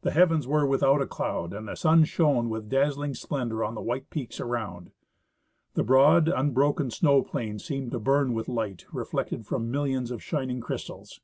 [0.00, 3.74] The heavens were with out a cloud, and the sun shone with dazzling splendor on
[3.74, 4.92] the white peaks around.
[5.74, 10.62] The broad unbroken snow plain seemed to burn with light reflected from millions of shining
[10.62, 11.20] crystals.